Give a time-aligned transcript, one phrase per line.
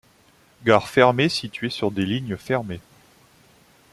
[0.65, 2.81] Gare fermée située sur des lignes fermées.